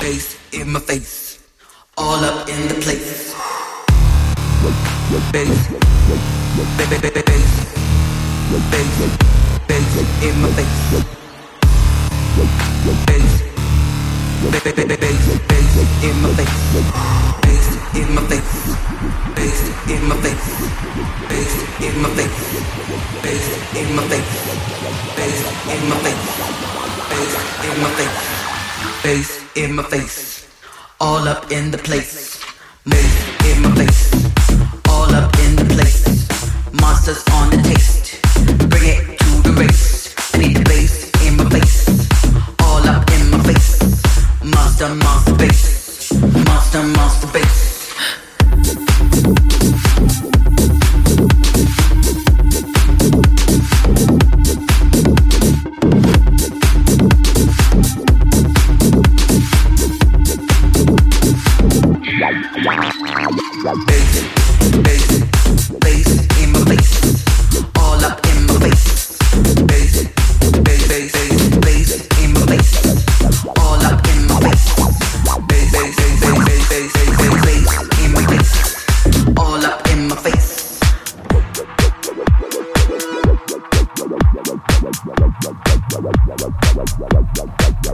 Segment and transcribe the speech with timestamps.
[0.00, 1.38] Face in my face,
[1.96, 3.37] all up in the place
[4.58, 5.68] in my face,
[16.02, 16.64] in my face,
[17.94, 18.50] in my face, in my face,
[23.68, 24.32] in my face,
[25.68, 26.24] in my face,
[27.58, 28.24] in my face,
[28.74, 30.46] in my face, in my face,
[31.00, 32.42] all up in the place,
[32.84, 33.77] bass in my
[35.08, 36.04] all up in the place.
[36.80, 37.97] Monsters on the taste.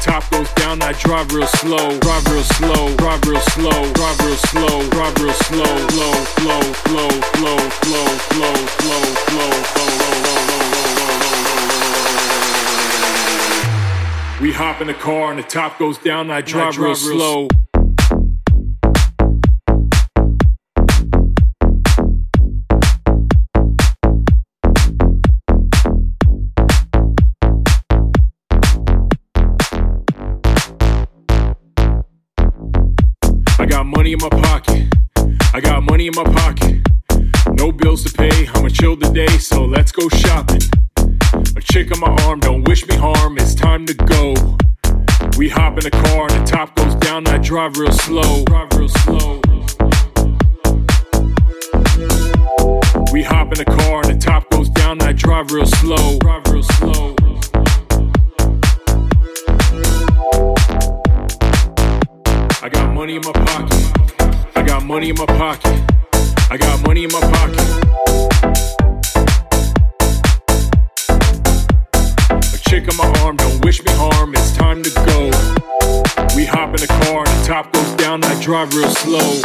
[0.00, 3.92] top goes down, I drive, I drive real, slow, drive real slow.
[3.92, 9.68] Drive real slow, drive real slow, flow, flow, flow, flow, flow, flow, flow, flow, flow,
[14.40, 16.42] We hop in a car and the top goes down, I
[36.08, 36.80] in my pocket.
[37.52, 38.48] No bills to pay.
[38.54, 40.62] I'ma chill today, so let's go shopping.
[41.56, 43.36] A chick on my arm, don't wish me harm.
[43.36, 44.34] It's time to go.
[45.36, 47.26] We hop in the car and the top goes down.
[47.28, 48.44] I drive real slow.
[48.44, 49.40] Drive real slow.
[53.24, 56.18] hop in the car and the top goes down, I drive real slow.
[56.20, 57.14] Drive real slow.
[62.62, 64.56] I got money in my pocket.
[64.56, 65.97] I got money in my pocket.
[66.50, 67.60] I got money in my pocket.
[72.30, 74.32] A chick on my arm, don't wish me harm.
[74.34, 75.30] It's time to go.
[76.34, 79.42] We hop in the car and the top goes down, I drive real slow.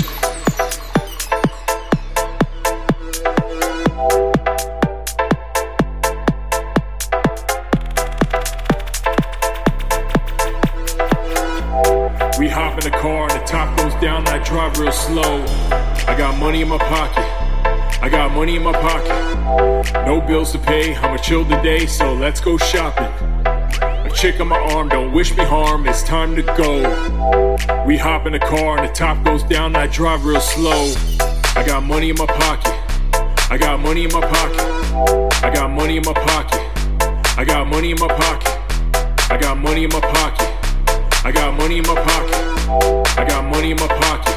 [12.40, 15.82] We hop in the car and the top goes down I drive real slow.
[16.06, 17.24] I got money in my pocket.
[18.04, 20.06] I got money in my pocket.
[20.06, 20.94] No bills to pay.
[20.96, 23.12] I'ma chill today, so let's go shopping.
[23.46, 25.88] A chick on my arm, don't wish me harm.
[25.88, 27.56] It's time to go.
[27.88, 30.94] We hop in the car and the top goes down I drive real slow.
[31.56, 32.74] I got money in my pocket.
[33.50, 34.60] I got money in my pocket.
[35.44, 36.60] I got money in my pocket.
[37.38, 39.32] I got money in my pocket.
[39.32, 41.26] I got money in my pocket.
[41.26, 43.18] I got money in my pocket.
[43.18, 44.32] I got money in my pocket.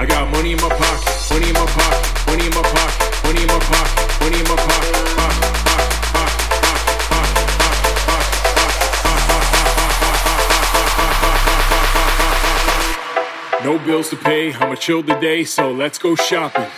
[0.00, 1.30] I got money in my pocket.
[1.30, 2.26] Money in my pocket.
[2.26, 3.22] Money in my pocket.
[3.22, 4.20] Money in my pocket.
[4.22, 4.94] Money in my pocket.
[5.20, 6.64] Pocket, pocket, pocket,
[10.72, 11.44] pocket,
[13.52, 13.62] pocket.
[13.62, 14.54] No bills to pay.
[14.54, 16.70] I'ma chill today, so let's go shopping.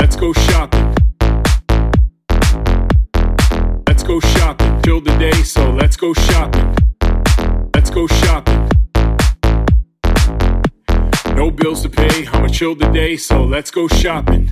[0.00, 0.94] Let's go shopping.
[3.86, 4.82] Let's go shopping.
[4.82, 6.74] Chill today, so let's go shopping.
[7.74, 8.83] Let's go shopping.
[11.44, 14.48] No bills to pay, I'ma chill today, so let's go shopping.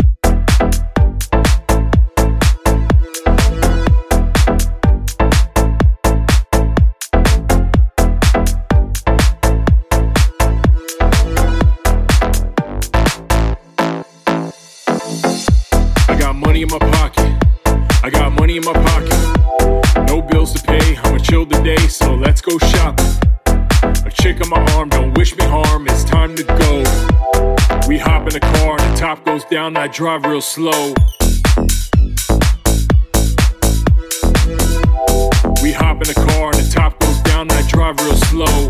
[16.07, 17.43] I got money in my pocket.
[18.05, 20.09] I got money in my pocket.
[20.09, 23.32] No bills to pay, I'ma chill today, so let's go shopping.
[24.15, 26.85] Chick on my arm, don't wish me harm, it's time to go.
[27.89, 30.95] We hop in the car and the top goes down, I drive real slow.
[35.63, 38.69] We hop in the car and the top goes down, I drive real slow.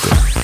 [0.00, 0.37] Thank you.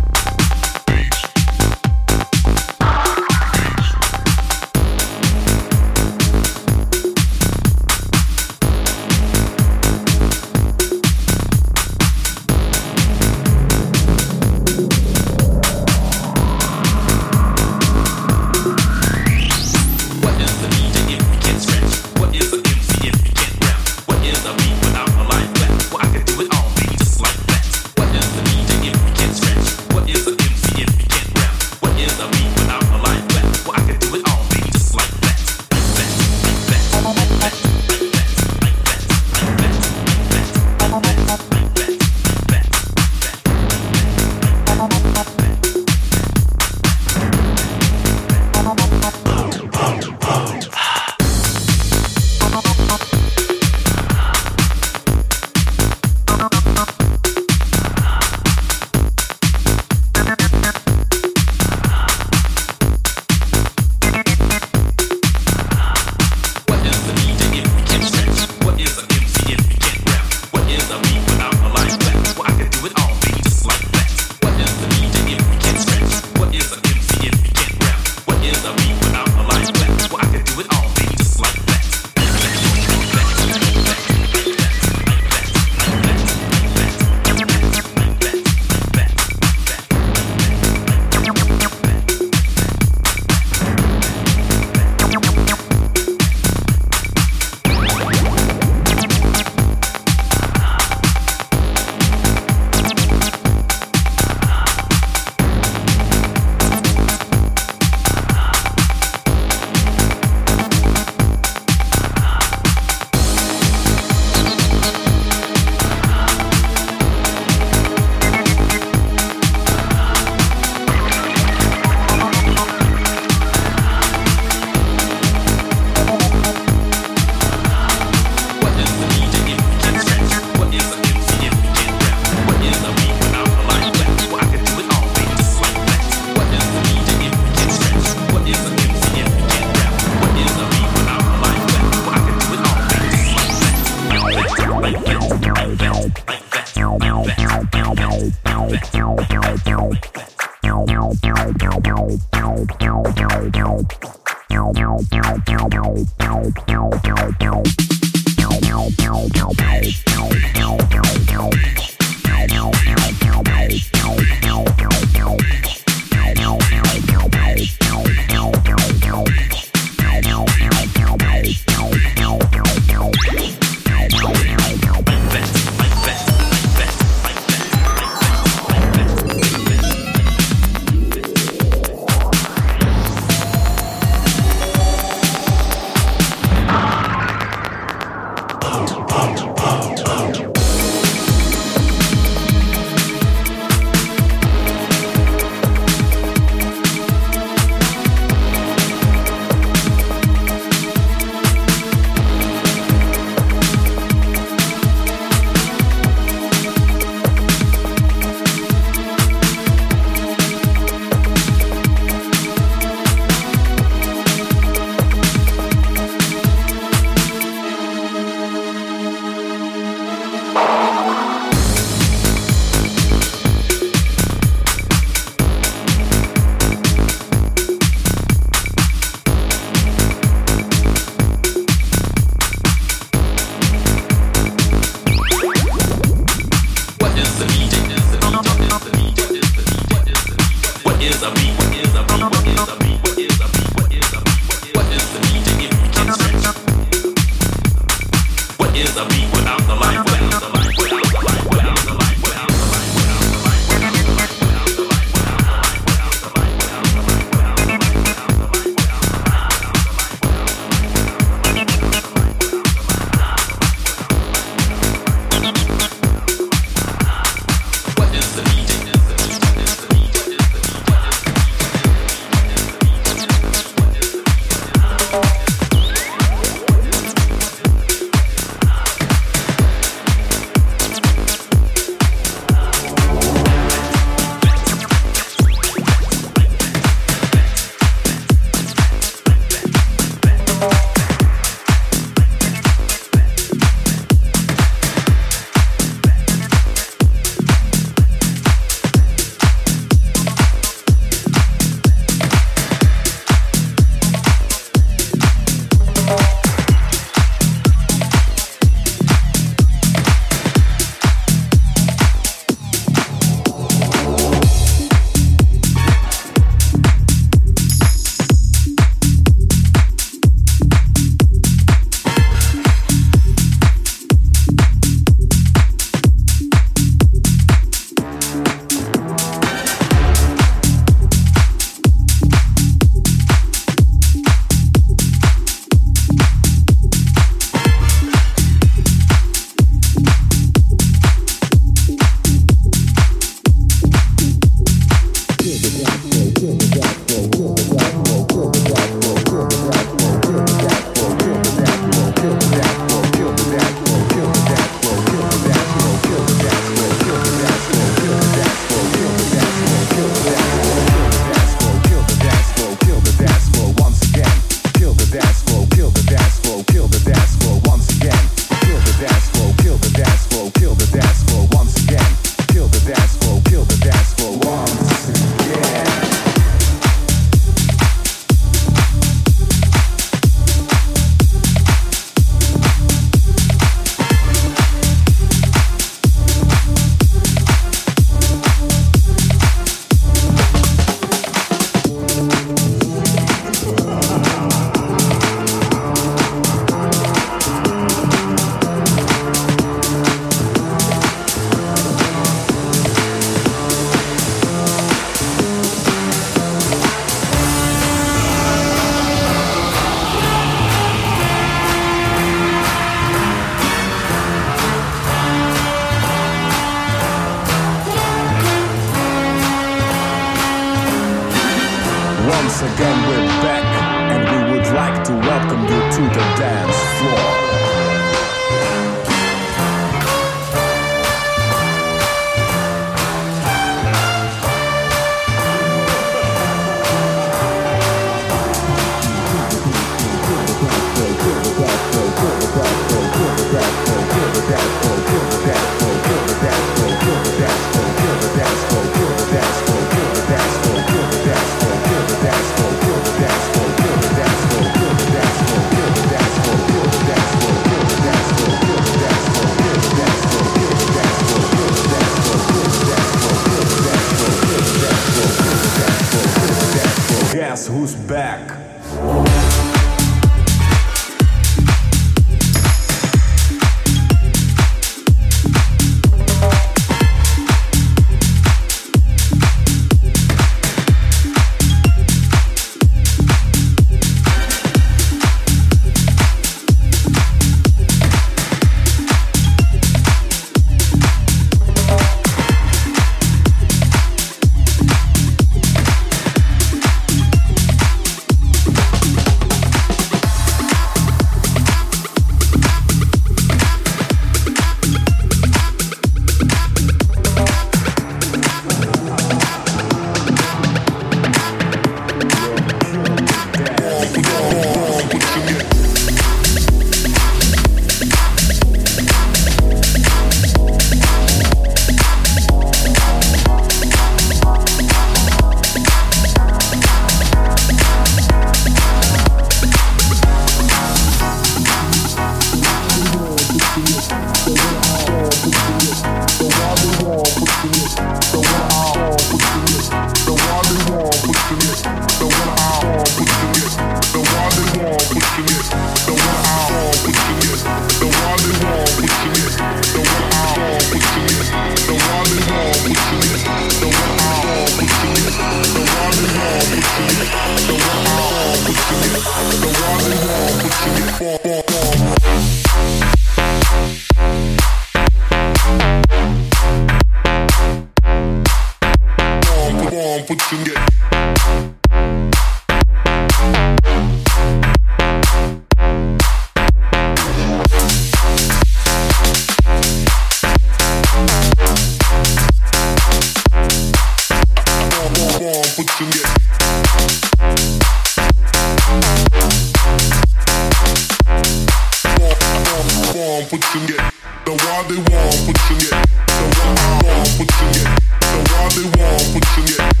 [593.51, 594.13] put your get.
[594.45, 595.95] The why they want, put your get.
[596.27, 597.89] The why they want, put your get.
[598.21, 600.00] The why they want, put your get.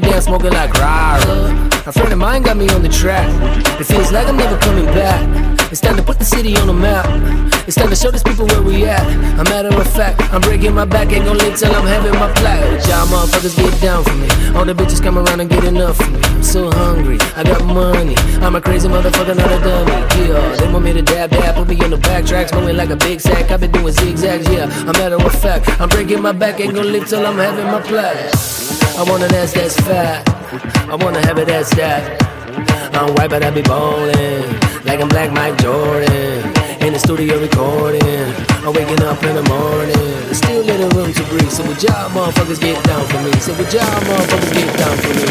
[0.00, 3.28] My mine got me on the track
[3.80, 5.22] It feels like I'm never coming back,
[5.72, 7.06] It's time to put the city on the map
[7.66, 9.02] It's time to show these people where we at
[9.38, 12.30] A matter of fact I'm breaking my back ain't gon' live till I'm having my
[12.34, 12.86] plaque.
[12.86, 14.28] Y'all motherfuckers get down for me.
[14.54, 16.20] All the bitches come around and get enough for me.
[16.22, 18.14] I'm so hungry, I got money.
[18.44, 20.28] I'm a crazy motherfucker, not a dummy.
[20.28, 22.96] Yeah, they want me to dab dab, put me on the backtracks, moving like a
[22.96, 23.50] big sack.
[23.50, 24.64] I've been doing zigzags, yeah.
[24.88, 27.80] A matter of fact, I'm breaking my back, ain't gon' live till I'm having my
[27.80, 28.34] plaque.
[28.98, 30.26] I want an ass that's fat.
[30.90, 32.02] I wanna have it that's that.
[32.98, 34.42] I'm white, but I be ballin'
[34.82, 36.42] like I'm Black Mike Jordan
[36.82, 38.02] in the studio recording.
[38.66, 40.34] I'm waking up in the morning.
[40.34, 41.46] Still little room to breathe.
[41.46, 43.30] So would y'all motherfuckers get down for me?
[43.38, 45.30] So would y'all motherfuckers get down for me?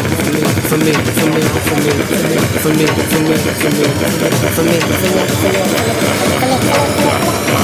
[0.64, 3.92] For me, for me, for me, for me, for me, for me, for me,
[4.48, 4.96] for me, for
[5.44, 5.68] me,
[7.52, 7.57] for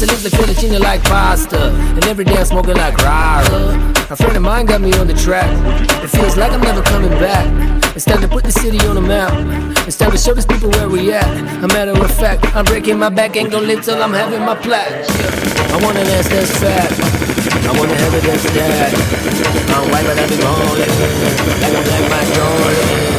[0.00, 1.70] Eating pussy lips like fettuccine like pasta.
[1.70, 3.74] And every day I'm smoking like rara.
[4.10, 5.50] A friend of mine got me on the track.
[6.04, 7.46] It feels like I'm never coming back.
[7.96, 9.32] It's time to put the city on the map.
[9.88, 11.26] It's time to show these people where we at.
[11.64, 14.54] A matter of fact, I'm breaking my back, ain't gonna live till I'm having my
[14.54, 15.04] plaque.
[15.72, 16.92] I wanna ass that's fat.
[17.66, 18.94] I want a head that's that.
[19.74, 20.78] I'm white, but I be ballin'.
[21.58, 23.17] Like I'm like my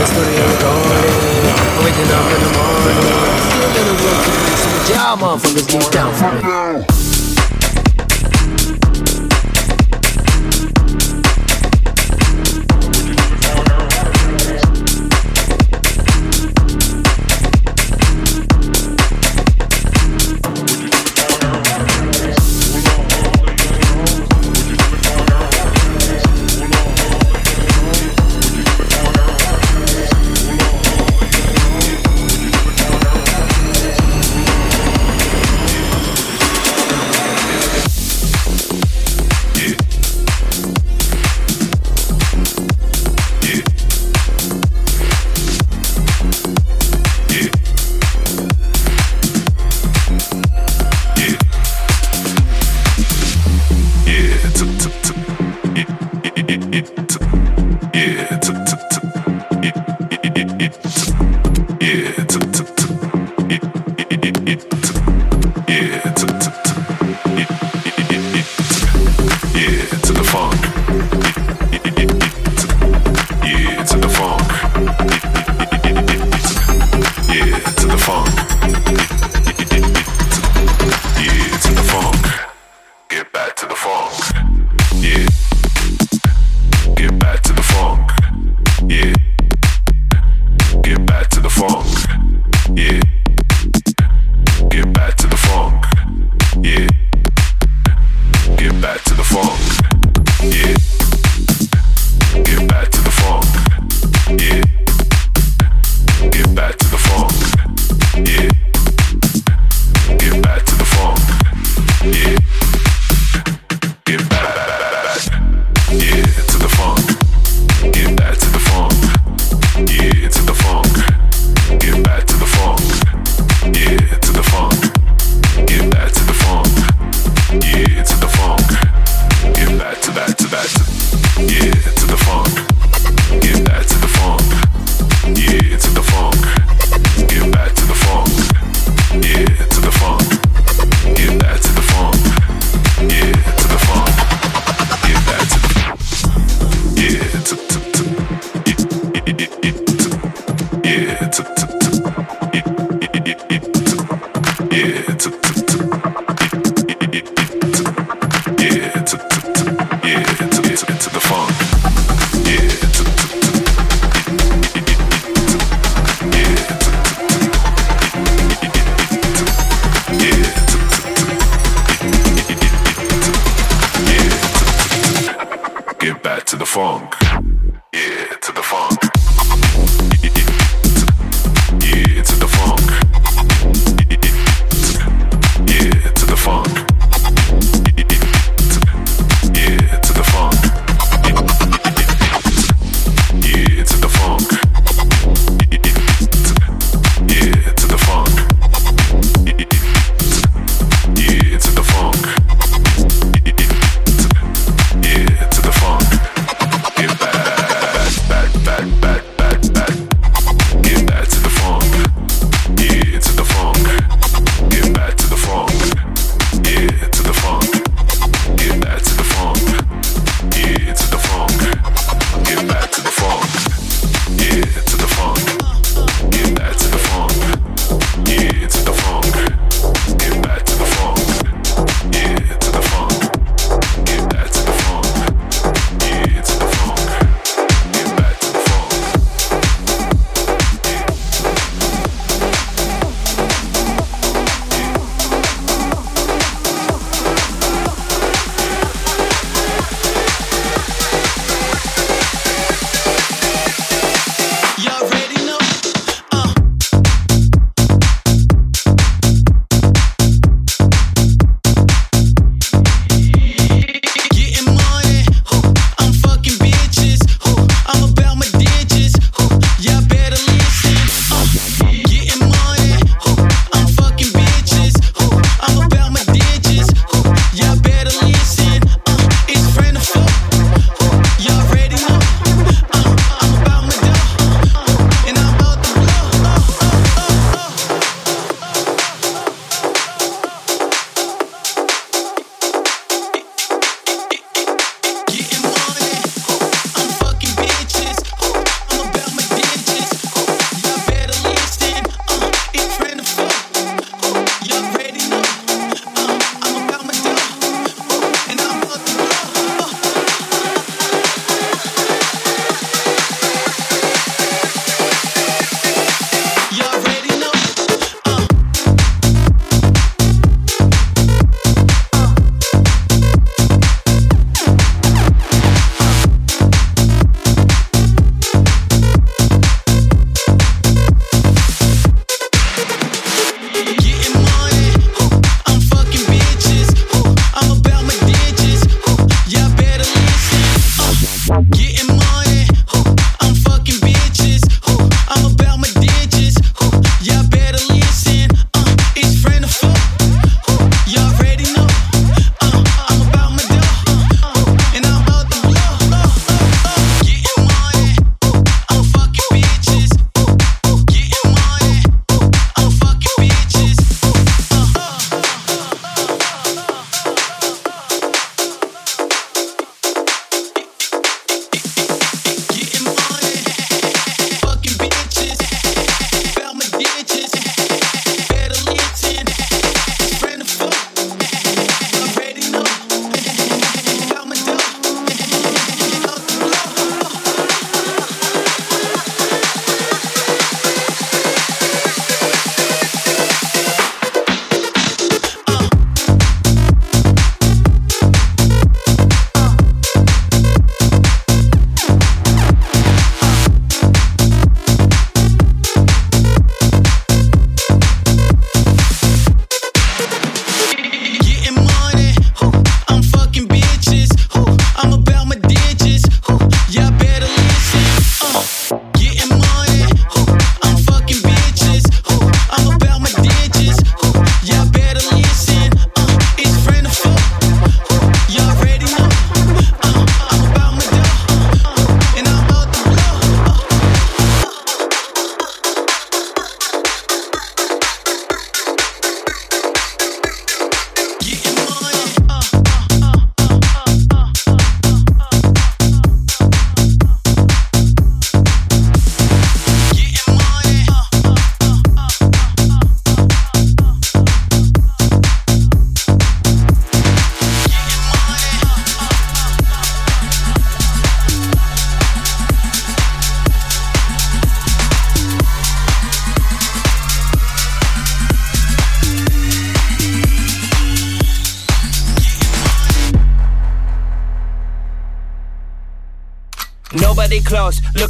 [0.00, 2.96] I'm waking up in the morning.
[3.44, 4.24] Still a little work
[4.56, 6.69] so the job motherfuckers get down for.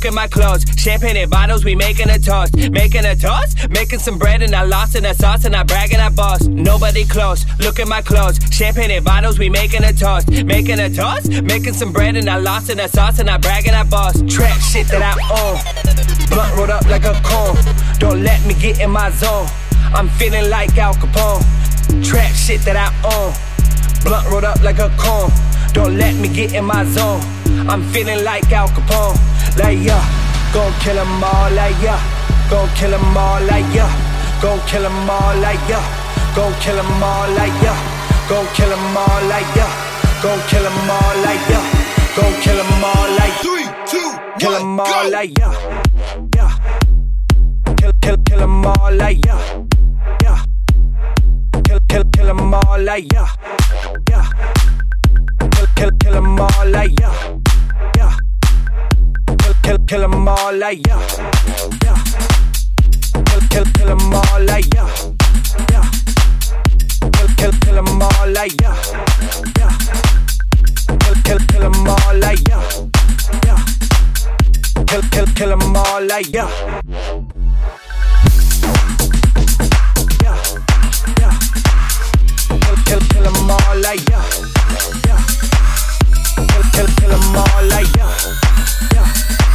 [0.00, 0.64] Look at my clothes.
[0.78, 2.56] Champagne and bottles, we making a toast.
[2.70, 3.68] Making a toast?
[3.68, 6.46] Making some bread and I lost in the sauce and I brag and I boss.
[6.46, 8.38] Nobody close, look at my clothes.
[8.50, 10.30] Champagne and bottles, we making a toast.
[10.30, 11.42] Making a toast?
[11.42, 14.22] Making some bread and I lost in the sauce and I brag and I boss.
[14.26, 15.58] Trap shit that I own.
[16.30, 17.58] Blunt rolled up like a cone.
[17.98, 19.48] Don't let me get in my zone.
[19.92, 21.44] I'm feeling like Al Capone.
[22.02, 23.34] Trap shit that I own.
[24.02, 25.30] Blunt rolled up like a cone.
[25.74, 27.20] Don't let me get in my zone.
[27.68, 29.18] I'm feeling like Al Capone.
[29.58, 30.02] Like, yeah,
[30.54, 32.00] gon' kill them all, like, yeah.
[32.50, 33.90] Gon' kill them all, like, yeah.
[34.42, 35.84] Gon' kill them all, like, yeah.
[36.34, 37.76] Gon' kill them all, like, yeah.
[38.28, 39.70] Gon' kill them all, like, yeah.
[40.22, 41.62] Gon' kill them all, like, yeah.
[42.16, 45.54] Gon' kill them all, like, three, two, kill them all, like, yeah.
[46.34, 46.50] Yeah.
[47.76, 49.64] Kill, kill, kill them all, like, yeah.
[50.22, 50.44] Yeah.
[51.64, 53.28] Kill, kill, kill them all, like, yeah.
[54.08, 54.26] Yeah.
[55.52, 56.98] Kill, kill, kill them all, like.
[56.98, 57.39] Yeah.
[59.70, 60.98] Kill, kill, them all, like, yeah.
[61.84, 61.94] Yeah.
[63.22, 64.88] Kill, kill, kill them all, like, yeah.
[65.70, 65.86] Yeah.
[67.12, 68.74] Kill, kill, kill them all, like, yeah.
[69.58, 69.70] Yeah.
[70.98, 72.62] Kill, kill, kill them all, like, yeah.
[73.46, 73.58] Yeah.
[74.88, 76.50] Kill, kill, kill them all, like, yeah.
[80.20, 80.38] Yeah.
[82.58, 84.24] Kill, kill, kill all, like, yeah.
[85.06, 85.22] Yeah.
[86.48, 88.10] Kill, kill, kill them all, like, yeah.
[88.94, 89.49] Yeah.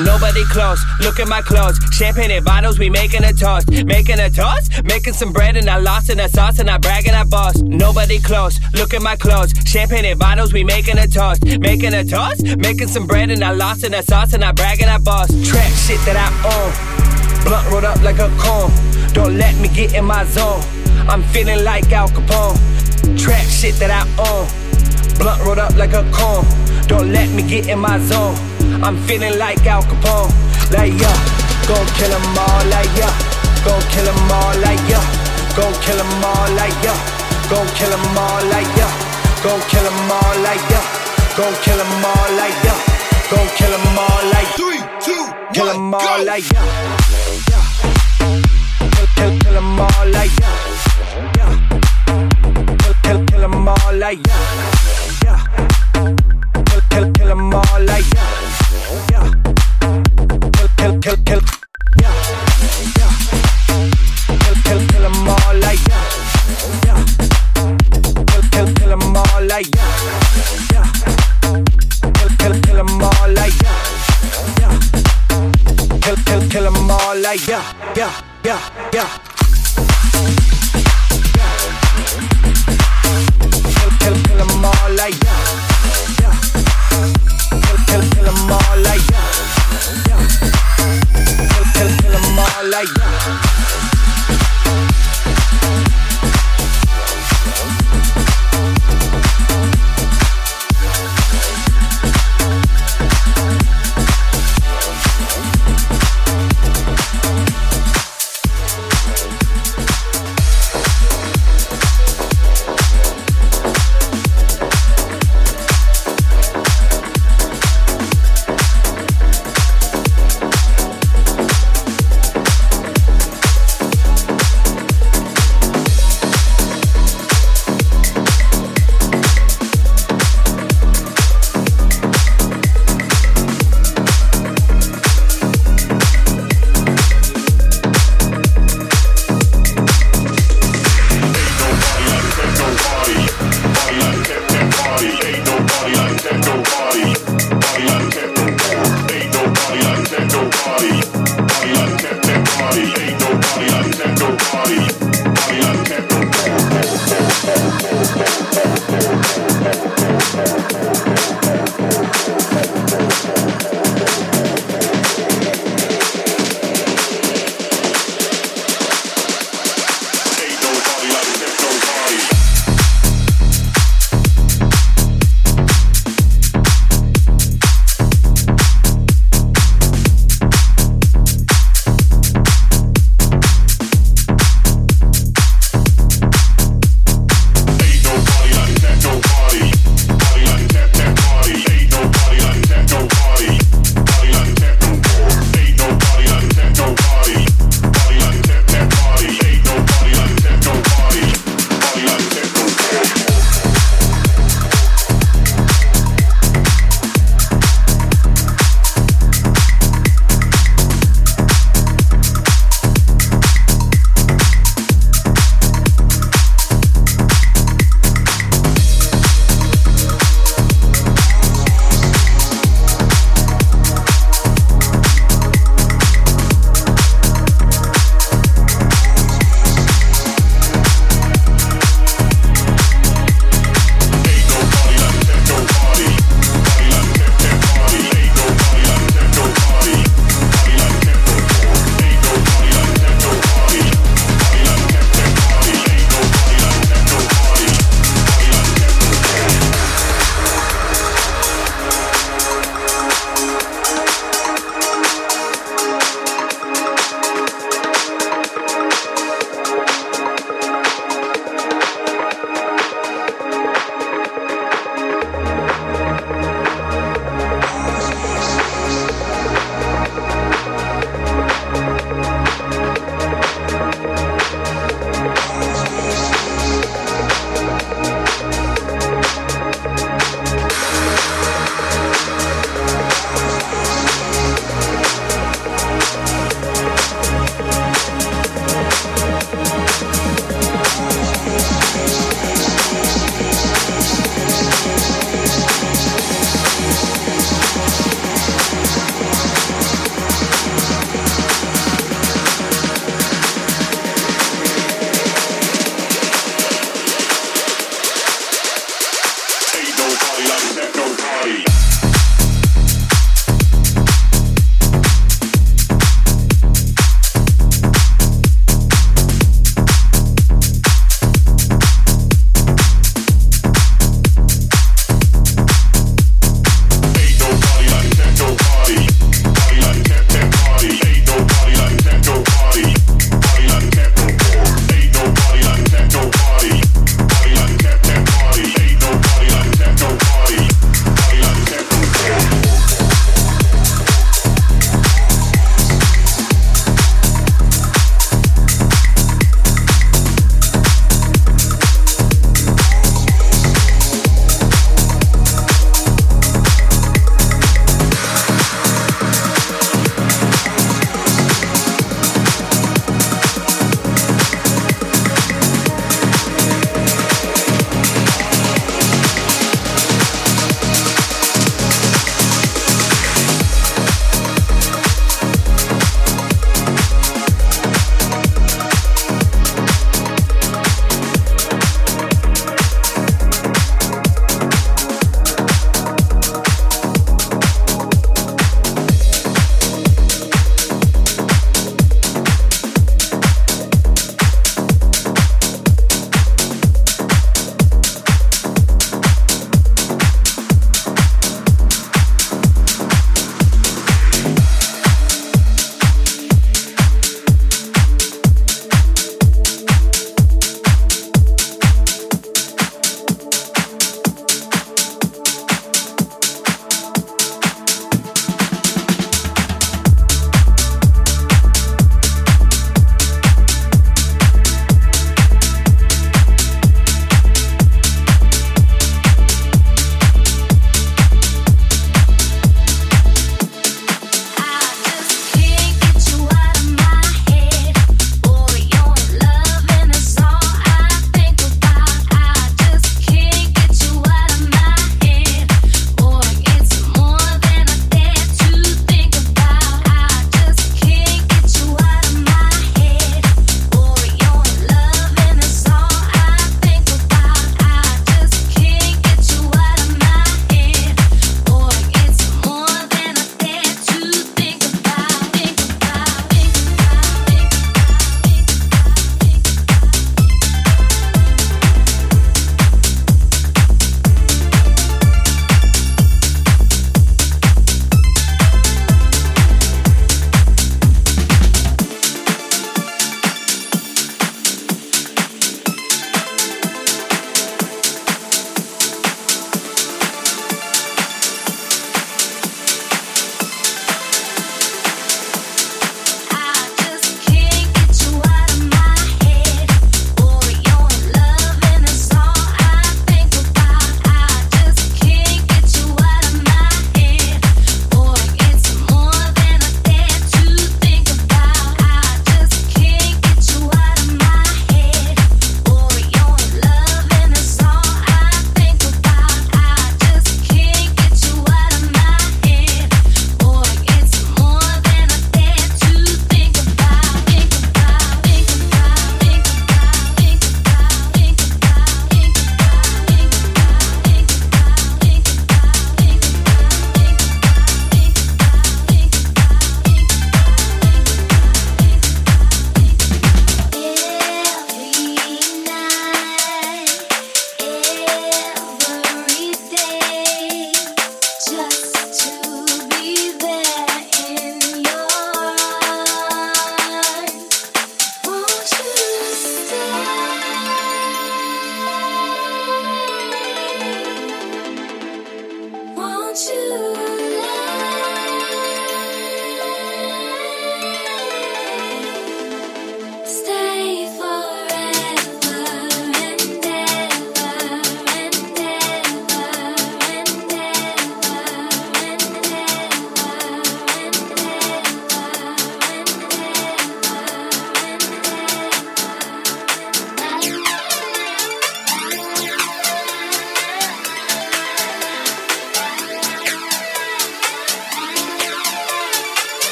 [0.00, 1.78] Nobody close, look at my clothes.
[1.92, 3.70] Champagne and bottles, we making a toast.
[3.70, 4.82] Making a toast?
[4.82, 7.58] Making some bread and I lost in the sauce and I brag and I boss.
[7.58, 9.52] Nobody close, look at my clothes.
[9.64, 11.44] Champagne and bottles, we making a toast.
[11.60, 12.42] Making a toast?
[12.58, 15.28] Making some bread and I lost in the sauce and I brag and I boss.
[15.48, 17.44] Trap shit that I own.
[17.44, 18.72] Blunt rolled up like a cone.
[19.12, 20.60] Don't let me get in my zone.
[21.08, 22.58] I'm feeling like Al Capone.
[23.16, 24.48] Trap shit that I own.
[25.18, 26.44] Blunt rolled up like a cone.
[26.88, 28.53] Don't let me get in my zone.
[28.82, 30.30] I'm feeling like Al Capone.
[30.72, 31.16] Like, yeah.
[31.68, 33.12] Gon' kill them all, like, yeah.
[33.64, 35.04] Gon' kill them all, like, yeah.
[35.56, 36.98] Gon' kill them all, like, yeah.
[37.48, 38.92] Gon' kill them all, like, yeah.
[39.44, 40.84] Gon' kill them all, like, yeah.
[41.36, 42.78] Gon' kill them all, like, yeah.
[43.30, 46.64] Gon' kill them all, like, Three, two, kill them all, like, yeah.
[47.50, 47.64] Yeah.
[48.94, 50.56] Kill, kill, kill them all, like, yeah.
[51.36, 51.52] Yeah.
[52.78, 54.42] Kill, kill, kill them all, like, yeah.
[55.24, 55.74] Yeah.
[55.94, 58.04] Kill, kill, kill them all, like.
[58.14, 58.33] Yeah.
[60.84, 61.40] Kill, kill, kill,
[65.30, 67.04] all, like, yeah.
[68.26, 70.84] Kill, kill, kill all, like, yeah.
[72.12, 74.78] Kill, kill, kill all, like, yeah.
[76.02, 77.64] Kill, kill, kill all, like, yeah.
[77.96, 78.12] Yeah.
[78.44, 78.60] Yeah.
[78.92, 79.23] Yeah.